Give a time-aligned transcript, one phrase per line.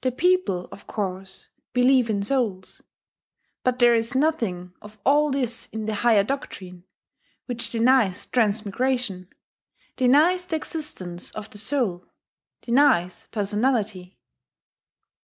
[0.00, 2.82] The people, of course, believe in souls.
[3.62, 6.82] But there is nothing of all this in the higher doctrine,
[7.46, 9.28] which denies transmigration,
[9.94, 12.04] denies the existence of the soul,
[12.62, 14.18] denies personality.